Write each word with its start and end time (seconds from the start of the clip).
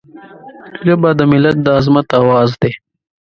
ژبه 0.85 1.09
د 1.17 1.21
ملت 1.31 1.57
د 1.63 1.67
عظمت 1.77 2.07
آواز 2.21 2.49
دی 2.61 2.71